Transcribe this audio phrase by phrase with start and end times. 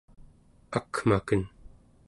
[0.77, 1.41] akmaken